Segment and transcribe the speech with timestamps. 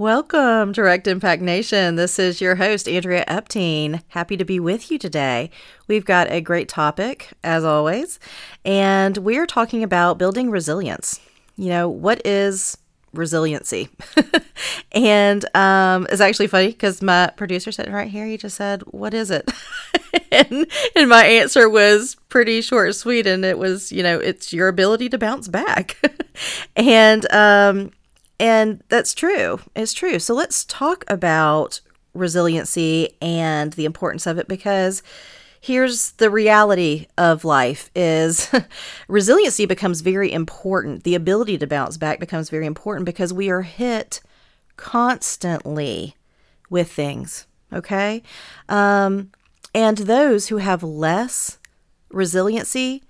[0.00, 1.96] Welcome, Direct Impact Nation.
[1.96, 4.00] This is your host, Andrea Epting.
[4.06, 5.50] Happy to be with you today.
[5.88, 8.20] We've got a great topic, as always,
[8.64, 11.18] and we're talking about building resilience.
[11.56, 12.78] You know, what is
[13.12, 13.88] resiliency?
[14.92, 19.14] and um, it's actually funny because my producer sitting right here, he just said, What
[19.14, 19.50] is it?
[20.30, 23.26] and, and my answer was pretty short sweet.
[23.26, 25.96] And it was, you know, it's your ability to bounce back.
[26.76, 27.90] and, um,
[28.38, 29.60] and that's true.
[29.74, 30.18] It's true.
[30.18, 31.80] So let's talk about
[32.14, 35.02] resiliency and the importance of it because
[35.60, 38.50] here's the reality of life is
[39.08, 41.04] resiliency becomes very important.
[41.04, 44.20] The ability to bounce back becomes very important because we are hit
[44.76, 46.14] constantly
[46.70, 48.22] with things, okay?
[48.68, 49.30] Um,
[49.74, 51.58] and those who have less
[52.10, 53.02] resiliency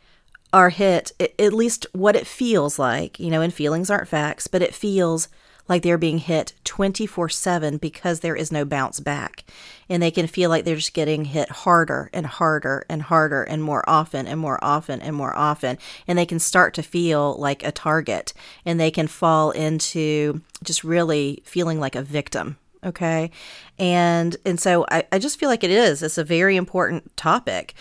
[0.52, 4.62] are hit, at least what it feels like, you know, and feelings aren't facts, but
[4.62, 5.28] it feels
[5.68, 9.44] like they're being hit 24 7 because there is no bounce back.
[9.88, 13.62] And they can feel like they're just getting hit harder and harder and harder and
[13.62, 15.78] more often and more often and more often.
[16.06, 18.32] And they can start to feel like a target
[18.64, 22.56] and they can fall into just really feeling like a victim.
[22.84, 23.30] Okay.
[23.78, 26.02] And and so I, I just feel like it is.
[26.02, 27.74] It's a very important topic.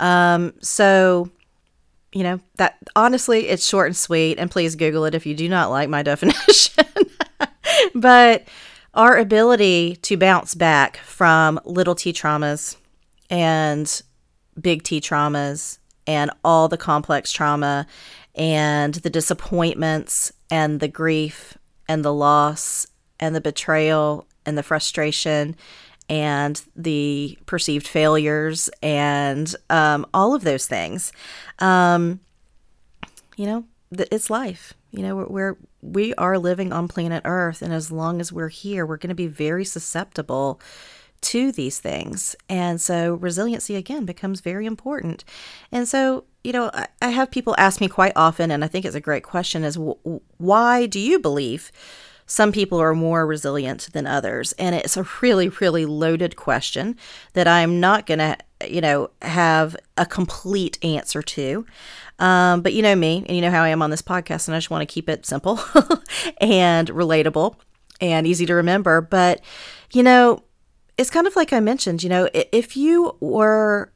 [0.00, 1.30] Um, so
[2.14, 4.38] you know, that honestly, it's short and sweet.
[4.38, 6.86] And please Google it if you do not like my definition.
[7.94, 8.46] but
[8.94, 12.76] our ability to bounce back from little t traumas
[13.28, 14.02] and
[14.60, 17.86] big T traumas and all the complex trauma
[18.34, 21.56] and the disappointments and the grief
[21.88, 22.86] and the loss
[23.18, 25.56] and the betrayal and the frustration
[26.08, 31.12] and the perceived failures and um, all of those things.
[31.58, 32.20] Um,
[33.36, 34.74] you know, it's life.
[34.90, 38.48] You know, we're, we're we are living on planet Earth, and as long as we're
[38.48, 40.60] here, we're going to be very susceptible
[41.20, 42.36] to these things.
[42.48, 45.24] And so resiliency again becomes very important.
[45.72, 48.84] And so, you know, I, I have people ask me quite often, and I think
[48.84, 51.72] it's a great question: is w- why do you believe?
[52.26, 54.52] Some people are more resilient than others.
[54.52, 56.96] And it's a really, really loaded question
[57.34, 58.36] that I'm not going to,
[58.66, 61.66] you know, have a complete answer to.
[62.18, 64.54] Um, but you know me, and you know how I am on this podcast, and
[64.54, 65.60] I just want to keep it simple
[66.40, 67.56] and relatable
[68.00, 69.00] and easy to remember.
[69.00, 69.40] But,
[69.92, 70.44] you know,
[70.96, 73.92] it's kind of like I mentioned, you know, if you were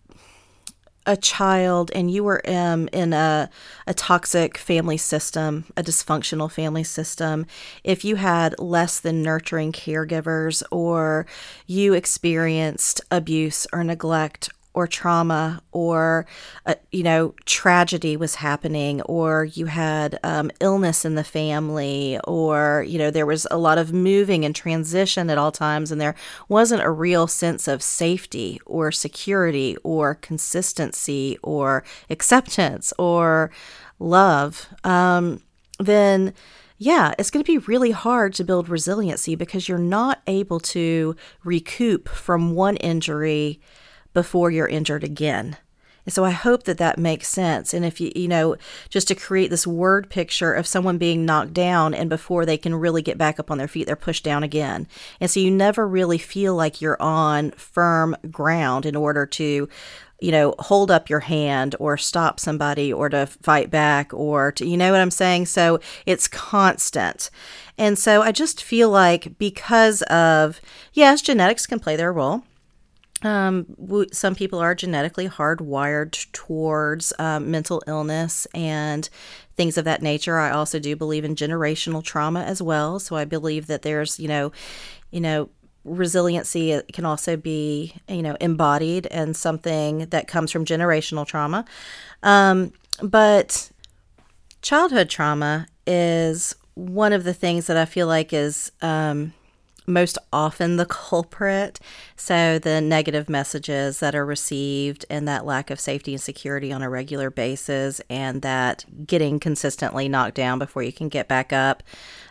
[1.08, 3.48] a child and you were um, in a,
[3.86, 7.46] a toxic family system, a dysfunctional family system,
[7.82, 11.26] if you had less than nurturing caregivers or
[11.66, 16.24] you experienced abuse or neglect or trauma or
[16.64, 22.84] uh, you know tragedy was happening or you had um, illness in the family or
[22.86, 26.14] you know there was a lot of moving and transition at all times and there
[26.48, 33.50] wasn't a real sense of safety or security or consistency or acceptance or
[33.98, 34.68] love.
[34.84, 35.42] Um,
[35.80, 36.34] then
[36.80, 41.16] yeah, it's going to be really hard to build resiliency because you're not able to
[41.42, 43.60] recoup from one injury
[44.12, 45.56] before you're injured again.
[46.08, 47.74] And so I hope that that makes sense.
[47.74, 48.56] And if you, you know,
[48.88, 52.74] just to create this word picture of someone being knocked down and before they can
[52.74, 54.86] really get back up on their feet, they're pushed down again.
[55.20, 59.68] And so you never really feel like you're on firm ground in order to,
[60.18, 64.64] you know, hold up your hand or stop somebody or to fight back or to,
[64.64, 65.44] you know what I'm saying?
[65.44, 67.28] So it's constant.
[67.76, 70.62] And so I just feel like because of,
[70.94, 72.44] yes, genetics can play their role
[73.22, 73.66] um,
[74.12, 79.08] some people are genetically hardwired towards um, mental illness and
[79.56, 80.38] things of that nature.
[80.38, 83.00] I also do believe in generational trauma as well.
[83.00, 84.52] So I believe that there's, you know,
[85.10, 85.48] you know,
[85.84, 91.64] resiliency can also be, you know, embodied and something that comes from generational trauma.
[92.22, 92.72] Um,
[93.02, 93.70] but
[94.62, 99.32] childhood trauma is one of the things that I feel like is um,
[99.88, 101.80] most often the culprit.
[102.16, 106.82] So, the negative messages that are received and that lack of safety and security on
[106.82, 111.82] a regular basis, and that getting consistently knocked down before you can get back up,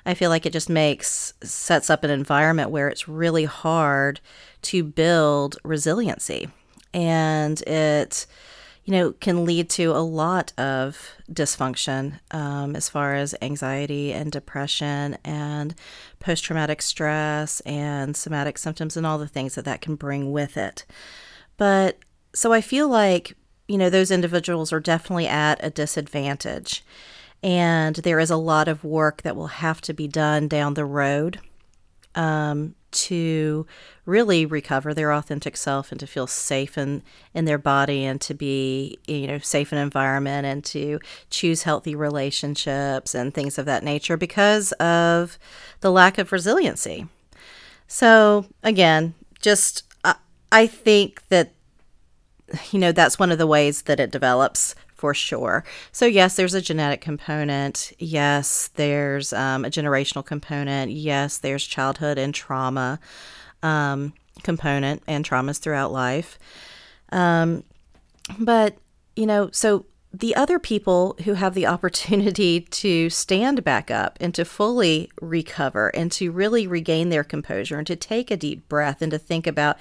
[0.05, 4.19] I feel like it just makes, sets up an environment where it's really hard
[4.63, 6.49] to build resiliency.
[6.93, 8.25] And it,
[8.87, 14.31] you know, can lead to a lot of dysfunction um, as far as anxiety and
[14.31, 15.75] depression and
[16.21, 20.55] post traumatic stress and somatic symptoms and all the things that that can bring with
[20.55, 20.85] it.
[21.57, 21.99] But
[22.33, 23.35] so I feel like,
[23.67, 26.81] you know, those individuals are definitely at a disadvantage.
[27.43, 30.85] And there is a lot of work that will have to be done down the
[30.85, 31.41] road
[32.15, 33.65] um, to
[34.05, 37.03] really recover their authentic self and to feel safe in,
[37.33, 40.99] in their body and to be you know safe in an environment and to
[41.29, 45.37] choose healthy relationships and things of that nature because of
[45.81, 47.07] the lack of resiliency.
[47.87, 50.15] So again just I,
[50.51, 51.53] I think that
[52.71, 55.63] you know that's one of the ways that it develops for sure.
[55.91, 57.93] So, yes, there's a genetic component.
[57.99, 60.91] Yes, there's um, a generational component.
[60.91, 62.99] Yes, there's childhood and trauma
[63.63, 64.13] um,
[64.43, 66.39] component and traumas throughout life.
[67.11, 67.63] Um,
[68.39, 68.77] but,
[69.15, 74.33] you know, so the other people who have the opportunity to stand back up and
[74.35, 79.01] to fully recover and to really regain their composure and to take a deep breath
[79.01, 79.77] and to think about,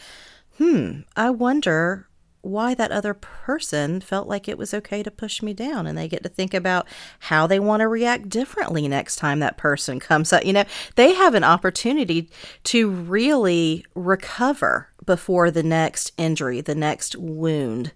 [0.59, 2.06] hmm, I wonder
[2.47, 5.87] why that other person felt like it was okay to push me down.
[5.87, 6.87] And they get to think about
[7.21, 10.45] how they want to react differently next time that person comes up.
[10.45, 10.65] You know
[10.95, 12.29] they have an opportunity
[12.65, 17.93] to really recover before the next injury the next wound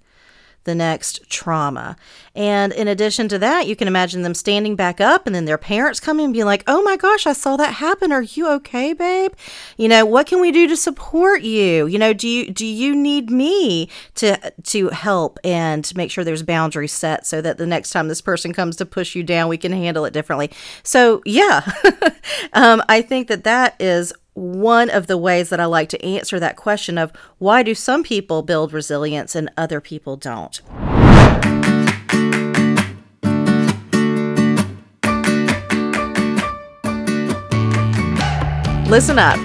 [0.65, 1.97] the next trauma.
[2.35, 5.59] And in addition to that, you can imagine them standing back up and then their
[5.59, 8.13] parents coming and being like, oh my gosh, I saw that happen.
[8.13, 9.33] Are you okay, babe?
[9.77, 11.87] You know, what can we do to support you?
[11.87, 16.43] You know, do you do you need me to to help and make sure there's
[16.43, 19.59] boundaries set so that the next time this person comes to push you down, we
[19.59, 20.51] can handle it differently.
[20.83, 21.71] So yeah,
[22.53, 26.41] um, I think that that is one of the ways that I like to answer
[26.41, 30.61] that question of why do some people build resilience and other people don't?
[38.89, 39.39] Listen up.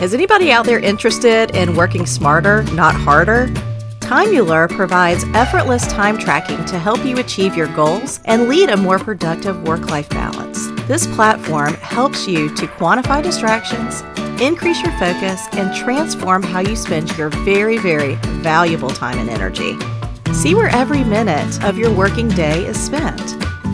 [0.00, 3.48] Is anybody out there interested in working smarter, not harder?
[3.98, 9.00] Timeular provides effortless time tracking to help you achieve your goals and lead a more
[9.00, 10.75] productive work life balance.
[10.86, 14.02] This platform helps you to quantify distractions,
[14.40, 19.76] increase your focus, and transform how you spend your very, very valuable time and energy.
[20.32, 23.20] See where every minute of your working day is spent.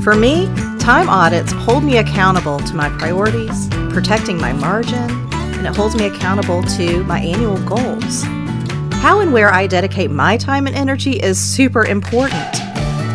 [0.03, 0.47] For me,
[0.79, 6.07] time audits hold me accountable to my priorities, protecting my margin, and it holds me
[6.07, 8.23] accountable to my annual goals.
[9.03, 12.62] How and where I dedicate my time and energy is super important.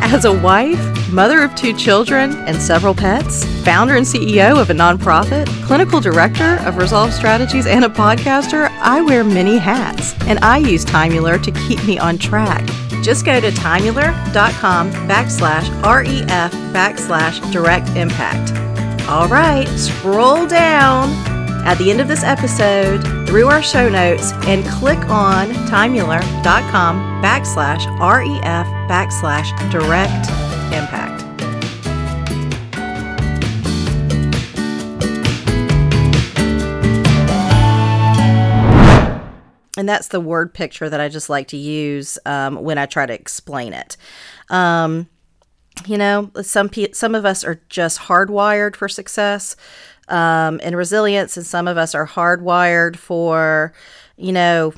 [0.09, 4.73] As a wife, mother of two children and several pets, founder and CEO of a
[4.73, 10.59] nonprofit, clinical director of Resolve Strategies, and a podcaster, I wear many hats, and I
[10.59, 12.65] use Timeular to keep me on track.
[13.03, 18.53] Just go to timeular.com backslash REF backslash direct impact.
[19.09, 21.36] All right, scroll down
[21.67, 27.85] at the end of this episode through our show notes and click on timeular.com backslash
[27.99, 30.29] REF backslash direct
[30.73, 31.23] impact.
[39.77, 43.05] And that's the word picture that I just like to use um, when I try
[43.05, 43.97] to explain it.
[44.49, 45.09] Um,
[45.85, 49.55] you know, some pe- some of us are just hardwired for success
[50.09, 53.73] um, and resilience, and some of us are hardwired for,
[54.15, 54.73] you know,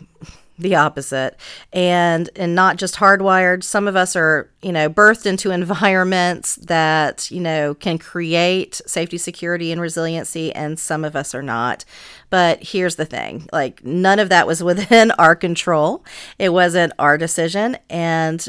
[0.60, 1.38] the opposite.
[1.74, 7.32] And and not just hardwired some of us are you know birthed into environments that
[7.32, 11.86] you know can create safety security and resiliency and some of us are not.
[12.30, 16.04] But here's the thing like none of that was within our control.
[16.38, 17.78] It wasn't our decision.
[17.90, 18.46] And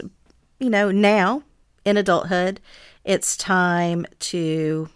[0.58, 1.44] you know now
[1.84, 2.60] in adulthood
[3.04, 4.88] it's time to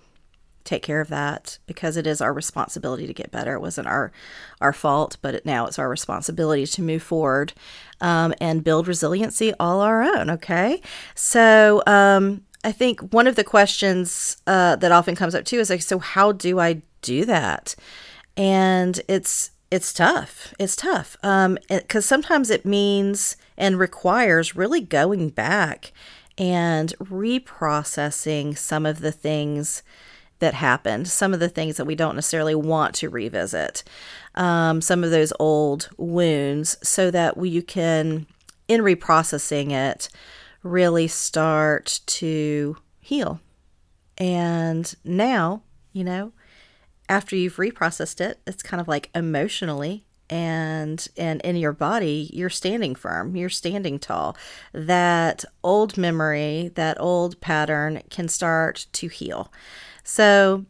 [0.64, 3.54] take care of that because it is our responsibility to get better.
[3.54, 4.12] It wasn't our
[4.60, 7.52] our fault, but it, now it's our responsibility to move forward
[8.00, 10.30] um, and build resiliency all our own.
[10.30, 10.80] Okay,
[11.14, 15.70] so um, I think one of the questions uh, that often comes up too is
[15.70, 17.74] like, so how do I do that?
[18.36, 20.54] And it's it's tough.
[20.58, 25.92] It's tough because um, sometimes it means and requires really going back
[26.38, 29.82] and reprocessing some of the things
[30.44, 33.82] that happened, some of the things that we don't necessarily want to revisit,
[34.34, 38.26] um, some of those old wounds, so that we, you can,
[38.68, 40.10] in reprocessing it,
[40.62, 43.40] really start to heal.
[44.18, 45.62] And now,
[45.94, 46.32] you know,
[47.08, 52.48] after you've reprocessed it, it's kind of like emotionally and and in your body you're
[52.48, 54.34] standing firm you're standing tall
[54.72, 59.52] that old memory that old pattern can start to heal
[60.04, 60.64] so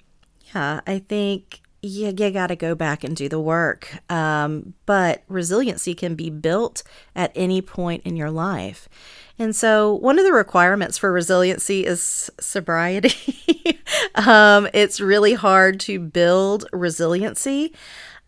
[0.54, 5.22] yeah i think you, you got to go back and do the work um, but
[5.28, 6.82] resiliency can be built
[7.14, 8.88] at any point in your life
[9.38, 13.80] and so, one of the requirements for resiliency is sobriety.
[14.14, 17.74] um, it's really hard to build resiliency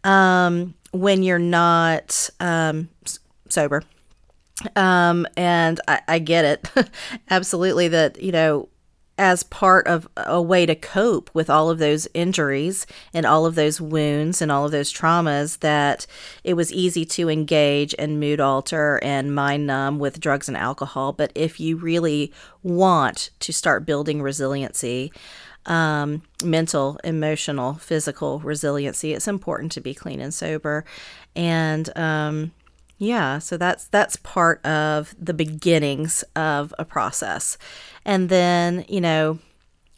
[0.02, 2.88] um, when you're not um,
[3.48, 3.84] sober.
[4.74, 6.90] Um, and I, I get it
[7.30, 8.68] absolutely that, you know,
[9.18, 13.54] as part of a way to cope with all of those injuries and all of
[13.54, 16.06] those wounds and all of those traumas that
[16.44, 21.12] it was easy to engage and mood alter and mind numb with drugs and alcohol.
[21.12, 22.32] But if you really
[22.62, 25.12] want to start building resiliency,
[25.64, 30.84] um, mental, emotional, physical resiliency, it's important to be clean and sober.
[31.34, 32.52] And um,
[32.98, 37.58] yeah, so that's that's part of the beginnings of a process.
[38.04, 39.38] And then, you know,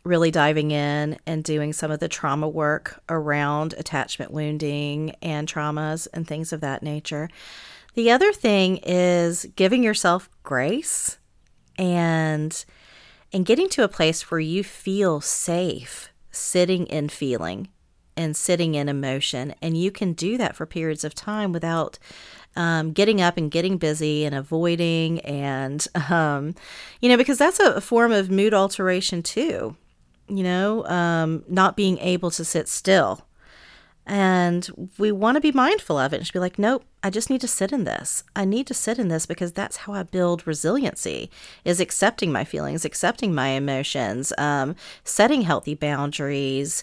[0.04, 6.08] really diving in and doing some of the trauma work around attachment wounding and traumas
[6.12, 7.28] and things of that nature.
[7.94, 11.18] The other thing is giving yourself grace
[11.78, 12.64] and
[13.32, 17.68] and getting to a place where you feel safe sitting in feeling
[18.16, 21.98] and sitting in emotion and you can do that for periods of time without
[22.58, 26.54] um, getting up and getting busy and avoiding, and, um,
[27.00, 29.76] you know, because that's a form of mood alteration too,
[30.28, 33.24] you know, um, not being able to sit still.
[34.04, 37.28] And we want to be mindful of it and just be like, nope, I just
[37.28, 38.24] need to sit in this.
[38.34, 41.30] I need to sit in this because that's how I build resiliency
[41.62, 46.82] is accepting my feelings, accepting my emotions, um, setting healthy boundaries,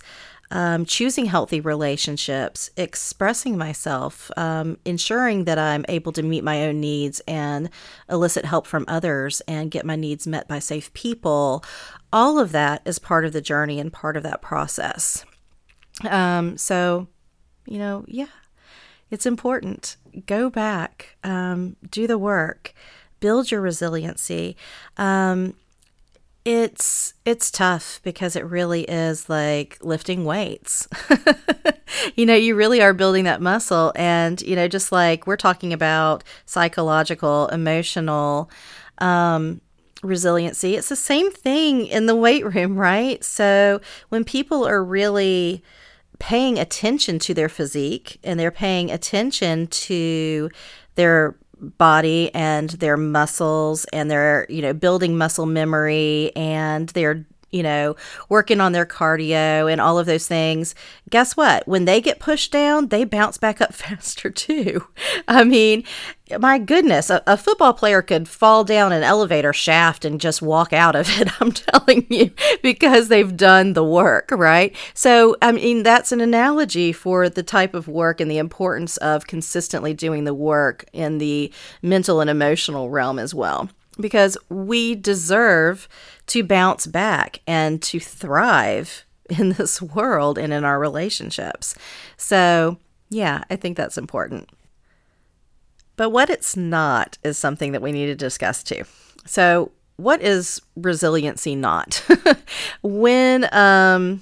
[0.52, 6.80] um, choosing healthy relationships, expressing myself, um, ensuring that I'm able to meet my own
[6.80, 7.70] needs and
[8.10, 11.64] elicit help from others and get my needs met by safe people.
[12.14, 15.26] All of that is part of the journey and part of that process.
[16.04, 17.08] Um, so,
[17.66, 18.28] you know, yeah,
[19.10, 19.98] it's important.
[20.26, 22.74] Go back, um, do the work,
[23.20, 24.56] build your resiliency.
[24.98, 25.56] Um,
[26.46, 30.88] it's it's tough because it really is like lifting weights.
[32.16, 35.74] you know, you really are building that muscle and you know just like we're talking
[35.74, 38.50] about psychological, emotional
[39.00, 39.60] um
[40.04, 43.24] resiliency, it's the same thing in the weight room, right?
[43.24, 45.64] So when people are really
[46.20, 50.50] paying attention to their physique and they're paying attention to
[50.96, 57.64] their body and their muscles and they're you know building muscle memory and they're you
[57.64, 57.96] know
[58.30, 60.76] working on their cardio and all of those things
[61.10, 64.86] guess what when they get pushed down they bounce back up faster too
[65.28, 65.84] i mean
[66.40, 70.74] my goodness, a, a, football player could fall down an elevator shaft and just walk
[70.74, 71.30] out of it.
[71.42, 72.32] I'm telling you,
[72.64, 74.76] because they've done the work, right?
[74.96, 79.28] So, I mean, that's an analogy for the type of work and the importance of
[79.28, 83.70] consistently doing the work in the mental and emotional realm as well.
[84.00, 85.88] Because we deserve
[86.28, 91.76] to bounce back and to thrive in this world and in our relationships.
[92.18, 92.78] So,
[93.10, 94.50] yeah, I think that's important.
[95.98, 98.84] But what it's not is something that we need to discuss too.
[99.26, 102.06] So, what is resiliency not?
[102.82, 104.22] when um,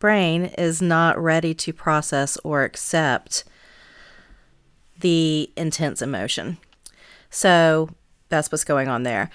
[0.00, 3.44] brain is not ready to process or accept
[4.98, 6.56] the intense emotion.
[7.28, 7.90] So,
[8.30, 9.30] that's what's going on there.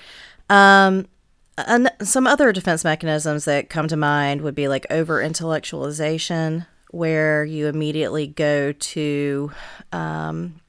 [0.50, 1.08] Um,
[1.58, 7.46] and some other defense mechanisms that come to mind would be like over intellectualization, where
[7.46, 9.52] you immediately go to
[9.92, 10.60] um,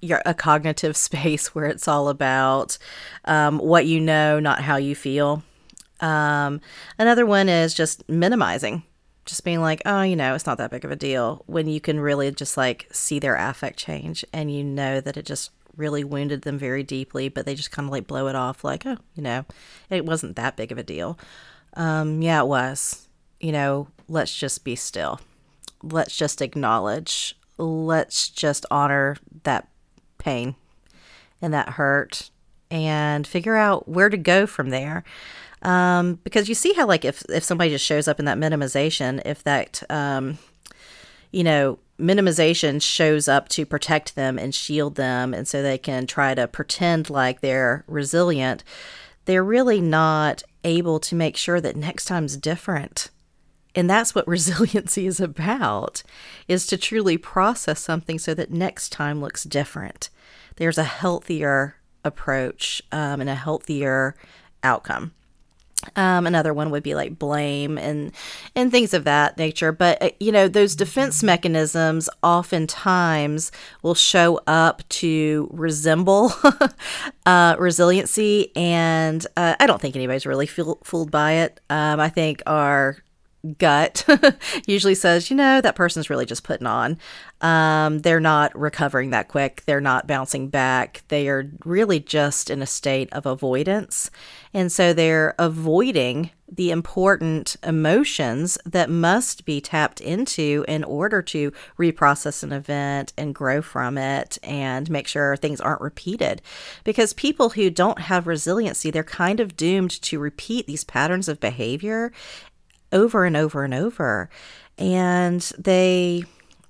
[0.00, 2.78] your a cognitive space where it's all about
[3.24, 5.42] um, what you know, not how you feel.
[6.00, 6.60] Um,
[6.98, 8.82] another one is just minimizing,
[9.26, 11.44] just being like, oh, you know, it's not that big of a deal.
[11.46, 15.26] When you can really just like see their affect change, and you know that it
[15.26, 18.64] just really wounded them very deeply, but they just kind of like blow it off
[18.64, 19.44] like, oh, you know,
[19.88, 21.18] it wasn't that big of a deal.
[21.74, 23.08] Um, yeah, it was.
[23.40, 25.20] You know, let's just be still.
[25.82, 27.36] Let's just acknowledge.
[27.56, 29.68] Let's just honor that
[30.18, 30.54] pain
[31.40, 32.30] and that hurt
[32.70, 35.04] and figure out where to go from there.
[35.62, 39.20] Um, because you see how, like, if, if somebody just shows up in that minimization,
[39.24, 40.38] if that, um,
[41.32, 46.06] you know, minimization shows up to protect them and shield them, and so they can
[46.06, 48.64] try to pretend like they're resilient,
[49.24, 53.10] they're really not able to make sure that next time's different.
[53.74, 56.02] And that's what resiliency is about,
[56.48, 60.10] is to truly process something so that next time looks different.
[60.56, 64.14] There's a healthier approach um, and a healthier
[64.62, 65.12] outcome.
[65.96, 68.12] Um, another one would be like blame and
[68.54, 69.72] and things of that nature.
[69.72, 73.50] But uh, you know, those defense mechanisms oftentimes
[73.82, 76.32] will show up to resemble
[77.26, 81.60] uh, resiliency, and uh, I don't think anybody's really feel, fooled by it.
[81.70, 82.98] Um, I think our
[83.58, 84.04] gut
[84.66, 86.98] usually says, you know, that person's really just putting on.
[87.40, 89.62] Um, they're not recovering that quick.
[89.66, 91.02] They're not bouncing back.
[91.08, 94.10] They are really just in a state of avoidance.
[94.52, 101.52] And so they're avoiding the important emotions that must be tapped into in order to
[101.78, 106.42] reprocess an event and grow from it and make sure things aren't repeated.
[106.82, 111.38] Because people who don't have resiliency, they're kind of doomed to repeat these patterns of
[111.40, 112.12] behavior
[112.92, 114.28] over and over and over.
[114.78, 116.24] And they,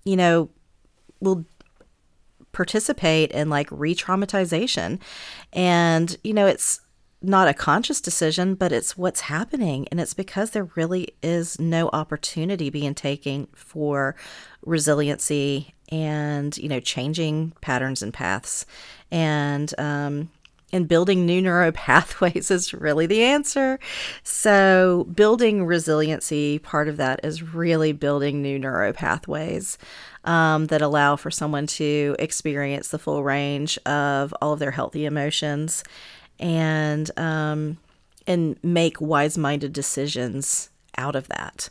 [0.04, 0.50] you know,
[1.20, 1.44] will
[2.52, 5.00] participate in like re traumatization.
[5.52, 6.80] And, you know, it's
[7.22, 9.86] not a conscious decision, but it's what's happening.
[9.90, 14.16] And it's because there really is no opportunity being taken for
[14.64, 18.64] resiliency and, you know, changing patterns and paths.
[19.10, 20.30] And, um,
[20.72, 23.78] and building new neural pathways is really the answer.
[24.22, 29.78] So, building resiliency, part of that is really building new neural pathways
[30.24, 35.04] um, that allow for someone to experience the full range of all of their healthy
[35.04, 35.82] emotions
[36.38, 37.78] and um,
[38.26, 41.68] and make wise-minded decisions out of that.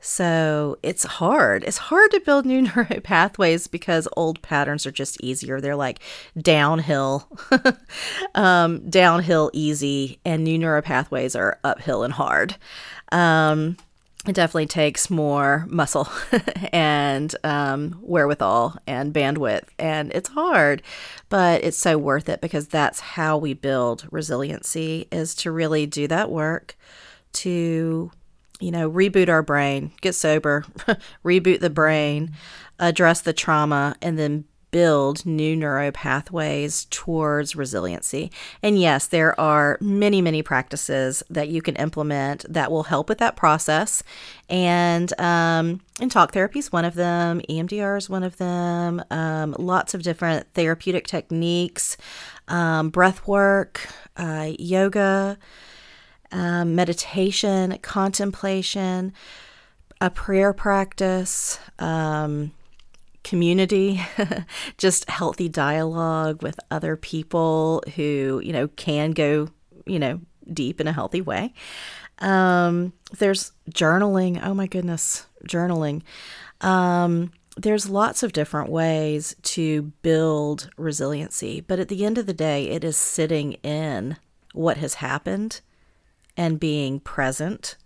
[0.00, 1.64] So it's hard.
[1.64, 5.60] It's hard to build new neural pathways because old patterns are just easier.
[5.60, 6.00] They're like
[6.40, 7.28] downhill,
[8.34, 12.56] um, downhill easy, and new neural pathways are uphill and hard.
[13.10, 13.76] Um,
[14.26, 16.08] it definitely takes more muscle
[16.72, 20.82] and um, wherewithal and bandwidth, and it's hard,
[21.28, 26.06] but it's so worth it because that's how we build resiliency is to really do
[26.08, 26.76] that work
[27.32, 28.10] to
[28.60, 30.64] you know, reboot our brain, get sober,
[31.24, 32.32] reboot the brain,
[32.78, 38.30] address the trauma, and then build new neuro pathways towards resiliency.
[38.62, 43.18] And yes, there are many, many practices that you can implement that will help with
[43.18, 44.02] that process.
[44.48, 47.40] And um, and talk therapy is one of them.
[47.48, 49.02] EMDR is one of them.
[49.10, 51.96] Um, lots of different therapeutic techniques,
[52.48, 55.38] um, breath work, uh, yoga,
[56.32, 59.12] um, meditation, contemplation,
[60.00, 61.58] a prayer practice.
[61.78, 62.52] Um,
[63.24, 64.00] community,
[64.78, 69.48] just healthy dialogue with other people who, you know, can go,
[69.84, 70.18] you know,
[70.50, 71.52] deep in a healthy way.
[72.20, 74.40] Um, there's journaling.
[74.42, 76.02] Oh my goodness, journaling.
[76.62, 82.32] Um, there's lots of different ways to build resiliency, but at the end of the
[82.32, 84.16] day, it is sitting in
[84.54, 85.60] what has happened
[86.38, 87.76] and being present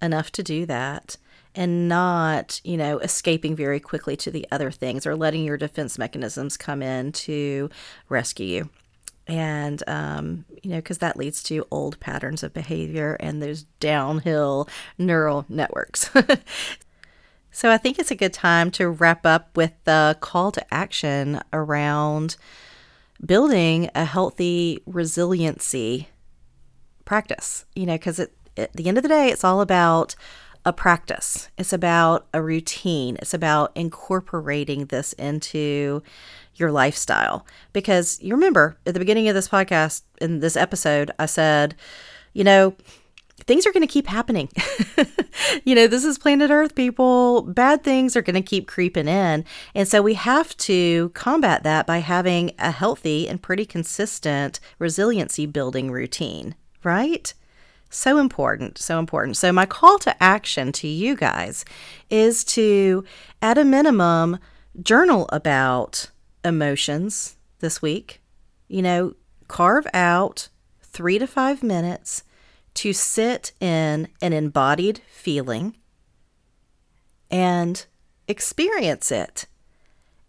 [0.00, 1.16] enough to do that
[1.54, 5.98] and not, you know, escaping very quickly to the other things or letting your defense
[5.98, 7.68] mechanisms come in to
[8.08, 8.70] rescue you.
[9.26, 14.68] And, um, you know, because that leads to old patterns of behavior and those downhill
[14.96, 16.08] neural networks.
[17.50, 21.40] so I think it's a good time to wrap up with the call to action
[21.52, 22.36] around
[23.24, 26.08] building a healthy resiliency
[27.08, 28.30] practice, you know, because at
[28.74, 30.14] the end of the day, it's all about
[30.66, 31.48] a practice.
[31.56, 33.16] It's about a routine.
[33.22, 36.02] It's about incorporating this into
[36.56, 37.46] your lifestyle.
[37.72, 41.74] Because you remember at the beginning of this podcast, in this episode, I said,
[42.34, 42.76] you know,
[43.46, 44.50] things are going to keep happening.
[45.64, 47.40] you know, this is planet Earth, people.
[47.40, 49.46] Bad things are going to keep creeping in.
[49.74, 55.46] And so we have to combat that by having a healthy and pretty consistent resiliency
[55.46, 57.32] building routine, right?
[57.90, 59.36] So important, so important.
[59.36, 61.64] So, my call to action to you guys
[62.10, 63.04] is to,
[63.40, 64.38] at a minimum,
[64.82, 66.10] journal about
[66.44, 68.20] emotions this week.
[68.68, 69.14] You know,
[69.48, 70.48] carve out
[70.82, 72.24] three to five minutes
[72.74, 75.74] to sit in an embodied feeling
[77.30, 77.86] and
[78.28, 79.46] experience it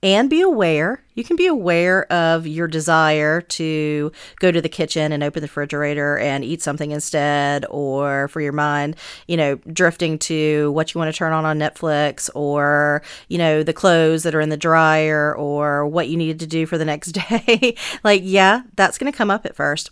[0.01, 1.03] and be aware.
[1.13, 5.47] You can be aware of your desire to go to the kitchen and open the
[5.47, 8.95] refrigerator and eat something instead, or for your mind,
[9.27, 13.62] you know, drifting to what you want to turn on on Netflix, or, you know,
[13.62, 16.85] the clothes that are in the dryer, or what you needed to do for the
[16.85, 17.75] next day.
[18.03, 19.89] like, yeah, that's going to come up at first.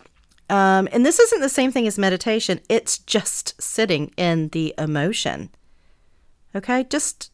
[0.49, 5.49] Um, and this isn't the same thing as meditation, it's just sitting in the emotion.
[6.55, 7.31] Okay, just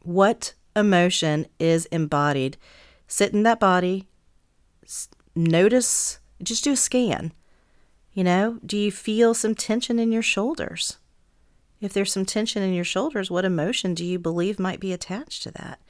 [0.00, 2.56] what emotion is embodied.
[3.06, 4.06] Sit in that body,
[5.34, 7.32] notice, just do a scan.
[8.12, 10.98] You know, do you feel some tension in your shoulders?
[11.80, 15.42] If there's some tension in your shoulders, what emotion do you believe might be attached
[15.42, 15.80] to that?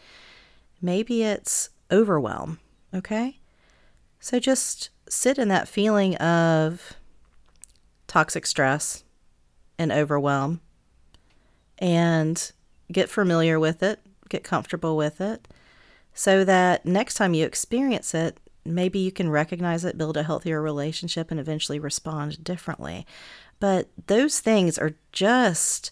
[0.81, 2.59] Maybe it's overwhelm,
[2.95, 3.39] okay?
[4.19, 6.95] So just sit in that feeling of
[8.07, 9.05] toxic stress
[9.79, 10.61] and overwhelm
[11.79, 12.53] and
[12.91, 14.01] get familiar with it
[14.33, 15.47] get comfortable with it
[16.15, 20.61] so that next time you experience it, maybe you can recognize it, build a healthier
[20.61, 23.07] relationship, and eventually respond differently.
[23.61, 25.91] But those things are just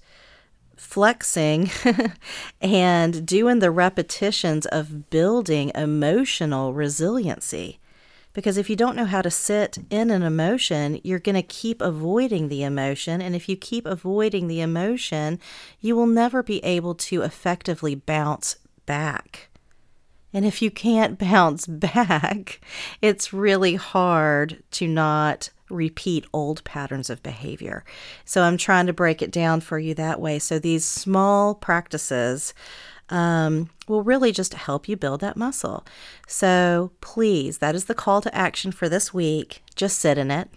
[0.76, 1.70] flexing
[2.60, 7.79] and doing the repetitions of building emotional resiliency.
[8.32, 11.82] Because if you don't know how to sit in an emotion, you're going to keep
[11.82, 13.20] avoiding the emotion.
[13.20, 15.40] And if you keep avoiding the emotion,
[15.80, 19.48] you will never be able to effectively bounce back.
[20.32, 22.60] And if you can't bounce back,
[23.02, 27.84] it's really hard to not repeat old patterns of behavior.
[28.24, 30.38] So I'm trying to break it down for you that way.
[30.38, 32.52] So these small practices
[33.10, 35.84] um, will really just help you build that muscle.
[36.26, 39.62] So please, that is the call to action for this week.
[39.74, 40.48] Just sit in it,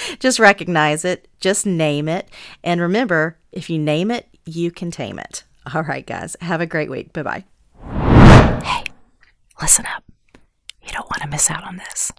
[0.18, 2.28] just recognize it, just name it.
[2.62, 5.44] And remember, if you name it, you can tame it.
[5.74, 7.12] All right, guys, have a great week.
[7.12, 7.44] Bye bye.
[8.62, 8.84] Hey,
[9.60, 10.04] listen up.
[10.82, 12.12] You don't want to miss out on this.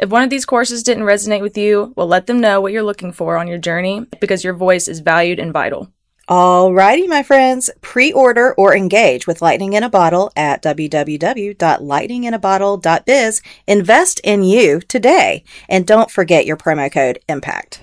[0.00, 2.82] If one of these courses didn't resonate with you, well, let them know what you're
[2.82, 5.92] looking for on your journey because your voice is valued and vital.
[6.28, 13.42] Alrighty, my friends, pre-order or engage with Lightning in a Bottle at www.lightninginabottle.biz.
[13.66, 17.82] Invest in you today, and don't forget your promo code IMPACT.